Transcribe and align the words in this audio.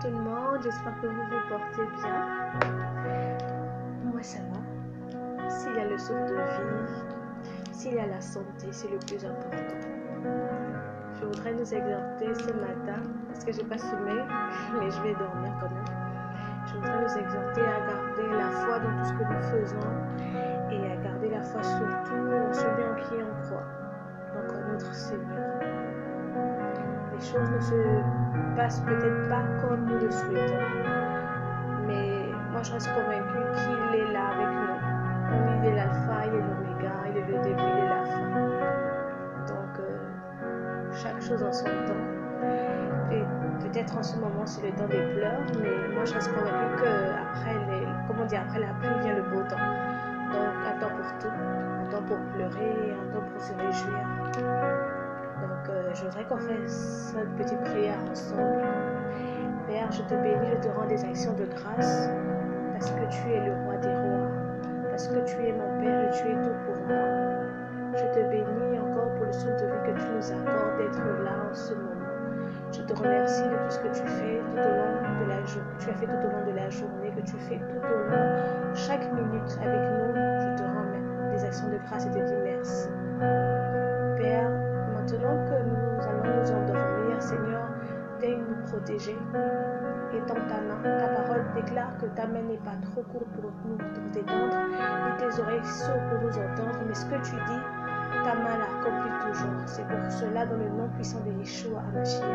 tout 0.00 0.08
le 0.08 0.22
monde, 0.22 0.60
j'espère 0.62 0.98
que 1.02 1.06
vous 1.06 1.12
vous 1.12 1.48
portez 1.48 1.84
bien. 1.96 2.52
Moi 4.04 4.22
ça 4.22 4.38
va. 4.50 5.50
S'il 5.50 5.74
y 5.74 5.78
a 5.78 5.84
le 5.84 5.98
souffle 5.98 6.26
de 6.26 6.36
vie, 6.36 7.72
s'il 7.72 7.94
y 7.94 7.98
a 7.98 8.06
la 8.06 8.20
santé, 8.20 8.68
c'est 8.70 8.90
le 8.90 8.98
plus 8.98 9.22
important. 9.24 9.76
Je 11.20 11.26
voudrais 11.26 11.52
nous 11.52 11.74
exhorter 11.74 12.34
ce 12.34 12.52
matin, 12.54 13.02
parce 13.28 13.44
que 13.44 13.52
je 13.52 13.58
n'ai 13.58 13.64
pas 13.64 13.76
sommeil, 13.76 14.24
mais 14.80 14.90
je 14.90 15.02
vais 15.02 15.12
dormir 15.12 15.52
quand 15.60 15.68
même. 15.68 15.84
Je 16.66 16.74
voudrais 16.76 17.02
nous 17.02 17.18
exhorter 17.18 17.60
à 17.60 17.80
garder 17.86 18.36
la 18.38 18.50
foi 18.50 18.78
dans 18.78 18.96
tout 18.96 19.04
ce 19.04 19.12
que 19.12 19.24
nous 19.24 19.42
faisons 19.42 19.88
et 20.70 20.92
à 20.92 20.96
garder 20.96 21.28
la 21.28 21.42
foi 21.42 21.62
surtout 21.62 22.14
en 22.14 22.52
celui 22.52 22.84
en 22.84 22.94
qui 22.94 23.14
on 23.16 23.42
croit, 23.46 23.66
donc 24.34 24.52
en 24.52 24.72
notre 24.72 24.94
Seigneur. 24.94 25.60
Les 27.20 27.26
choses 27.26 27.50
ne 27.50 27.60
se 27.60 28.56
passent 28.56 28.80
peut-être 28.80 29.28
pas 29.28 29.42
comme 29.60 29.84
nous 29.84 29.98
le 29.98 30.10
souhaitons, 30.10 30.54
mais 31.86 32.30
moi 32.50 32.62
je 32.62 32.72
reste 32.72 32.88
convaincue 32.94 33.44
qu'il 33.56 34.00
est 34.00 34.10
là 34.10 34.28
avec 34.28 34.48
nous. 34.48 35.60
Il 35.60 35.68
est 35.68 35.76
l'alpha, 35.76 36.24
il 36.24 36.32
est 36.32 36.40
l'oméga, 36.40 36.92
il 37.10 37.16
est 37.18 37.26
le 37.26 37.42
début, 37.42 37.60
il 37.60 37.84
est 37.84 37.88
la 37.90 38.04
fin. 38.06 38.30
Donc 39.48 39.80
euh, 39.80 40.90
chaque 40.94 41.20
chose 41.20 41.42
en 41.42 41.52
son 41.52 41.66
temps. 41.66 43.12
Et 43.12 43.22
peut-être 43.66 43.98
en 43.98 44.02
ce 44.02 44.16
moment 44.16 44.46
c'est 44.46 44.66
le 44.66 44.72
temps 44.72 44.88
des 44.88 45.02
pleurs, 45.14 45.42
mais 45.60 45.94
moi 45.94 46.06
je 46.06 46.14
reste 46.14 46.32
convaincue 46.32 46.82
qu'après 46.82 47.54
les, 47.68 47.86
comment 48.08 48.24
dire, 48.24 48.40
après 48.48 48.60
la 48.60 48.72
pluie 48.80 48.98
vient 49.02 49.16
le 49.16 49.22
beau 49.24 49.42
temps. 49.42 49.68
Donc 50.32 50.54
un 50.66 50.80
temps 50.80 50.96
pour 50.96 51.18
tout, 51.18 51.28
un 51.28 51.90
temps 51.90 52.02
pour 52.02 52.18
pleurer, 52.32 52.94
un 52.94 53.12
temps 53.12 53.26
pour 53.30 53.42
se 53.42 53.52
réjouir. 53.52 54.99
Donc 55.42 55.68
euh, 55.70 55.90
je 55.94 56.04
voudrais 56.04 56.24
qu'on 56.24 56.38
fasse 56.38 57.12
cette 57.14 57.34
petite 57.36 57.60
prière 57.64 57.98
ensemble. 58.10 58.62
Père, 59.66 59.90
je 59.92 60.02
te 60.02 60.14
bénis, 60.14 60.50
je 60.50 60.68
te 60.68 60.74
rends 60.74 60.86
des 60.86 61.04
actions 61.04 61.32
de 61.34 61.44
grâce 61.44 62.08
parce 62.72 62.90
que 62.90 63.04
tu 63.10 63.30
es 63.30 63.44
le 63.46 63.52
roi 63.64 63.76
des 63.76 63.94
rois, 63.94 64.28
parce 64.88 65.08
que 65.08 65.24
tu 65.24 65.36
es 65.46 65.52
mon 65.52 65.80
Père 65.80 66.08
et 66.08 66.10
tu 66.10 66.28
es 66.28 66.42
tout 66.42 66.56
pour 66.66 66.76
moi. 66.86 67.30
Je 67.94 68.04
te 68.14 68.30
bénis 68.30 68.78
encore 68.78 69.12
pour 69.14 69.26
le 69.26 69.32
souffle 69.32 69.56
de 69.56 69.66
vie 69.66 69.92
que 69.92 69.98
tu 69.98 70.06
nous 70.14 70.32
accordes 70.32 70.78
d'être 70.78 71.04
là 71.24 71.32
en 71.50 71.54
ce 71.54 71.74
moment. 71.74 71.90
Je 72.72 72.82
te 72.82 72.94
remercie 72.94 73.42
de 73.42 73.56
tout 73.56 73.70
ce 73.70 73.78
que 73.78 73.88
tu 73.88 74.06
fais 74.06 74.40
tout 74.50 74.56
au 74.56 74.70
long 74.70 75.24
de 75.24 75.28
la 75.28 75.44
journée, 75.44 75.74
tu 75.78 75.90
as 75.90 75.94
fait 75.94 76.06
tout 76.06 76.26
au 76.26 76.30
long 76.30 76.46
de 76.46 76.56
la 76.56 76.70
journée, 76.70 77.10
que 77.10 77.20
tu 77.22 77.36
fais 77.48 77.58
tout 77.58 77.82
au 77.82 78.10
long, 78.10 78.36
chaque 78.74 79.12
minute 79.12 79.58
avec 79.60 79.82
nous. 79.90 80.14
Je 80.14 80.56
te 80.56 80.62
rends 80.62 81.32
des 81.32 81.44
actions 81.44 81.68
de 81.68 81.78
grâce 81.86 82.06
et 82.06 82.10
te 82.10 82.39
Ta 90.34 90.60
main. 90.60 90.78
Ta 90.82 91.08
parole 91.08 91.44
déclare 91.54 91.96
que 91.98 92.06
ta 92.06 92.26
main 92.26 92.42
n'est 92.42 92.58
pas 92.58 92.76
trop 92.82 93.02
courte 93.02 93.26
pour 93.34 93.50
nous 93.64 93.76
pour 93.76 94.12
t'étendre, 94.12 94.56
tes 95.18 95.40
oreilles 95.40 95.64
sourdes 95.64 96.08
pour 96.08 96.20
nous 96.22 96.38
entendre. 96.38 96.78
Mais 96.86 96.94
ce 96.94 97.04
que 97.06 97.16
tu 97.16 97.34
dis, 97.34 97.62
ta 98.24 98.34
main 98.34 98.58
l'accomplit 98.58 99.10
toujours. 99.26 99.60
C'est 99.66 99.86
pour 99.86 100.10
cela, 100.10 100.46
dans 100.46 100.56
le 100.56 100.68
nom 100.70 100.88
puissant 100.94 101.20
de 101.26 101.32
Yeshua 101.32 101.80
Amashia, 101.92 102.26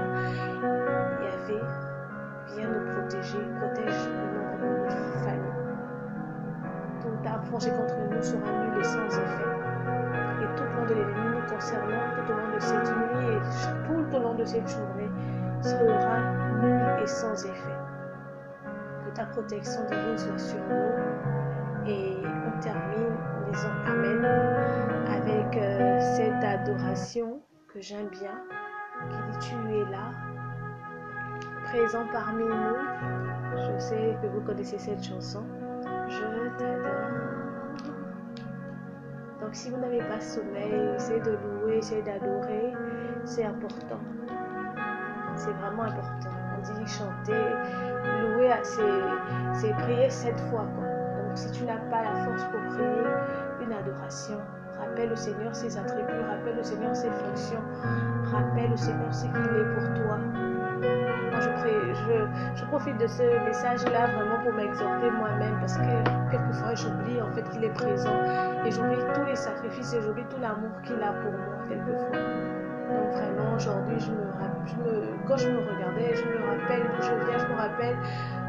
Yahvé, 1.23 1.61
viens 2.55 2.67
nous 2.67 2.93
protéger, 2.93 3.39
protège 3.59 4.09
nos 4.09 4.27
membres 4.35 4.59
de 4.61 4.67
notre 4.83 4.97
famille. 5.23 5.55
Toute 7.01 7.45
forgée 7.49 7.71
contre 7.71 7.95
nous 8.11 8.21
sera 8.21 8.51
nulle 8.51 8.79
et 8.79 8.83
sans 8.83 9.07
effet. 9.07 9.51
Et 10.41 10.55
tout 10.57 10.63
plan 10.63 10.85
de 10.85 10.93
l'ennemi 10.95 11.35
nous 11.35 11.53
concernant 11.53 12.03
tout 12.13 12.31
au 12.31 12.35
long 12.35 12.55
de 12.55 12.59
cette 12.59 12.87
nuit 12.87 13.27
et 13.31 13.41
tout 13.87 14.17
au 14.17 14.19
long 14.19 14.35
de 14.35 14.43
cette 14.43 14.67
journée 14.67 15.09
sera 15.61 15.94
ta 19.15 19.25
protection 19.25 19.81
divine 19.85 20.17
soit 20.17 20.37
sur 20.37 20.59
nous. 20.59 21.89
Et 21.89 22.17
on 22.25 22.59
termine 22.59 23.13
en 23.13 23.51
disant 23.51 23.71
Amen 23.87 24.25
avec 25.07 25.57
euh, 25.57 25.99
cette 26.15 26.43
adoration 26.43 27.41
que 27.73 27.79
j'aime 27.79 28.09
bien, 28.09 28.43
qui 29.09 29.17
dit 29.31 29.47
Tu 29.47 29.55
es 29.73 29.85
là, 29.91 30.11
présent 31.65 32.05
parmi 32.11 32.43
nous. 32.43 33.57
Je 33.57 33.79
sais 33.79 34.17
que 34.21 34.27
vous 34.27 34.41
connaissez 34.41 34.77
cette 34.77 35.03
chanson. 35.03 35.43
Je 36.09 36.57
t'adore. 36.57 37.09
Donc 39.41 39.53
si 39.53 39.69
vous 39.69 39.77
n'avez 39.77 39.99
pas 39.99 40.19
sommeil, 40.19 40.95
essayez 40.95 41.21
de 41.21 41.31
louer, 41.31 41.77
essayez 41.77 42.01
d'adorer. 42.01 42.73
C'est 43.23 43.45
important. 43.45 43.99
C'est 45.35 45.53
vraiment 45.53 45.83
important. 45.83 46.44
Chanter, 46.87 47.33
louer, 48.21 48.51
c'est 49.53 49.73
prier 49.73 50.09
cette 50.09 50.39
fois. 50.49 50.65
Donc 50.65 51.35
si 51.35 51.51
tu 51.51 51.63
n'as 51.63 51.79
pas 51.89 52.03
la 52.03 52.13
force 52.25 52.43
pour 52.45 52.61
prier, 52.73 53.03
une 53.61 53.73
adoration, 53.73 54.37
rappelle 54.79 55.11
au 55.11 55.15
Seigneur 55.15 55.55
ses 55.55 55.77
attributs, 55.77 56.21
rappelle 56.29 56.59
au 56.59 56.63
Seigneur 56.63 56.95
ses 56.95 57.09
fonctions, 57.09 57.61
rappelle 58.31 58.71
au 58.71 58.77
Seigneur 58.77 59.13
ce 59.13 59.23
qu'il 59.23 59.35
est 59.35 59.73
pour 59.73 60.03
toi. 60.03 60.14
Profite 62.75 62.97
de 62.97 63.07
ce 63.07 63.23
message-là 63.45 64.07
vraiment 64.07 64.43
pour 64.43 64.51
m'exhorter 64.51 65.09
moi-même 65.09 65.57
parce 65.61 65.77
que 65.77 65.95
quelquefois 66.29 66.75
j'oublie 66.75 67.21
en 67.21 67.31
fait 67.31 67.47
qu'il 67.49 67.63
est 67.63 67.69
présent 67.69 68.19
et 68.65 68.69
j'oublie 68.69 68.99
tous 69.13 69.23
les 69.23 69.35
sacrifices 69.37 69.93
et 69.93 70.01
j'oublie 70.01 70.25
tout 70.25 70.41
l'amour 70.41 70.71
qu'il 70.83 71.01
a 71.01 71.13
pour 71.13 71.31
moi 71.31 71.55
quelquefois. 71.69 72.19
Donc 72.91 73.11
vraiment 73.13 73.55
aujourd'hui, 73.55 73.95
je 73.97 74.11
me, 74.11 75.07
quand 75.25 75.37
je 75.37 75.47
me 75.47 75.59
regardais, 75.59 76.15
je 76.15 76.25
me 76.25 76.35
rappelle 76.43 76.83
d'où 76.83 77.01
je 77.01 77.13
viens, 77.25 77.37
je 77.39 77.47
me 77.47 77.57
rappelle 77.57 77.95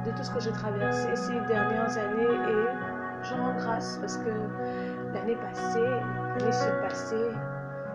de 0.04 0.10
tout 0.10 0.24
ce 0.24 0.30
que 0.32 0.40
j'ai 0.40 0.52
traversé 0.52 1.14
ces 1.14 1.40
dernières 1.46 1.96
années 1.96 2.34
et 2.50 3.22
je 3.22 3.32
rends 3.32 3.54
grâce 3.54 3.96
parce 3.98 4.16
que 4.16 4.30
l'année 5.14 5.36
passée, 5.36 5.88
l'année 6.36 6.52
se 6.52 6.68
passée, 6.82 7.30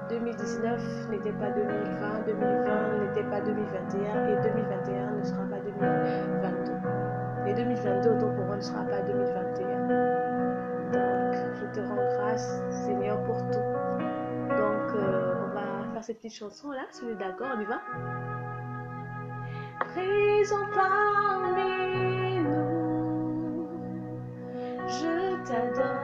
2019 0.07 1.09
n'était 1.09 1.31
pas 1.33 1.49
2020, 1.49 2.25
2020 2.25 2.99
n'était 3.01 3.29
pas 3.29 3.41
2021 3.41 4.27
et 4.27 4.41
2021 4.43 4.60
cette 16.01 16.17
petite 16.17 16.37
chanson-là, 16.37 16.85
si 16.91 17.01
vous 17.01 17.15
d'accord, 17.15 17.47
on 17.55 17.61
y 17.61 17.65
va. 17.65 17.81
Parmi 20.73 22.39
nous, 22.39 23.67
je 24.87 25.43
t'adore, 25.45 26.00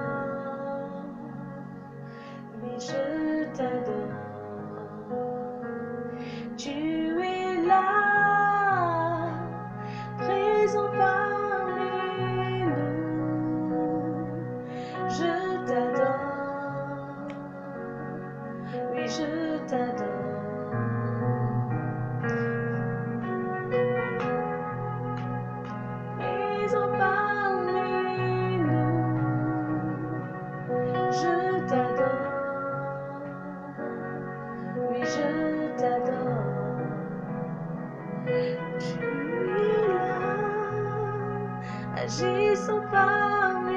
là, 42.07 42.27
agissant 42.29 42.81
parmi 42.91 43.75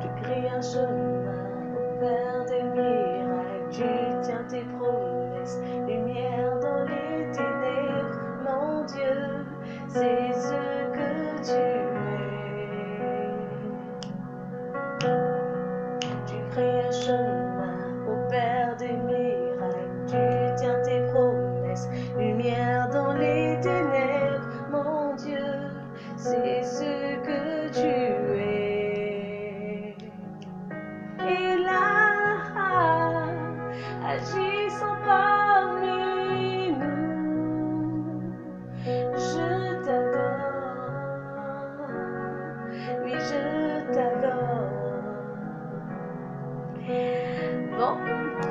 Tu 0.00 0.08
crées 0.22 0.48
un 0.48 0.60
chemin 0.62 1.32
pour 1.74 2.00
faire 2.00 2.44
des 2.46 2.62
miracles. 2.64 3.68
Tu 3.70 3.84
tiens 4.22 4.44
tes 4.48 4.64
promesses, 4.78 5.58
lumière 5.88 6.58
dans 6.60 6.84
les 6.84 7.30
ténèbres. 7.32 8.18
Mon 8.44 8.84
Dieu, 8.84 9.46
c'est 9.88 10.32
ce 10.32 10.92
que 10.92 11.42
tu 11.42 11.71
crées 16.92 17.31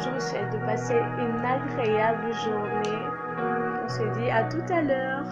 vous 0.09 0.19
souhaite 0.19 0.51
de 0.51 0.57
passer 0.65 0.95
une 0.95 1.45
agréable 1.45 2.33
journée. 2.33 3.05
On 3.83 3.89
se 3.89 4.03
dit 4.19 4.29
à 4.29 4.43
tout 4.43 4.73
à 4.73 4.81
l'heure. 4.81 5.25